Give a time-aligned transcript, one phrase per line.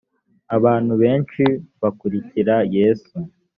[0.55, 1.43] abantu benshi
[1.81, 3.15] bakurikira yesu